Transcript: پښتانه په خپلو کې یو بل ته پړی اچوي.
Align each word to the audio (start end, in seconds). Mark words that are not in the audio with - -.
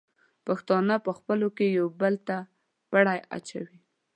پښتانه 0.47 0.95
په 1.05 1.11
خپلو 1.17 1.47
کې 1.57 1.67
یو 1.79 1.87
بل 2.01 2.13
ته 2.27 2.37
پړی 2.91 3.19
اچوي. 3.35 3.77